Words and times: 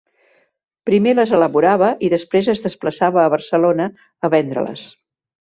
Primer 0.89 1.11
les 1.19 1.33
elaborava 1.39 1.89
i 2.07 2.09
després 2.13 2.49
es 2.55 2.63
desplaçava 2.65 3.21
a 3.25 3.27
Barcelona 3.35 3.87
a 4.27 4.33
vendre-les. 4.39 4.89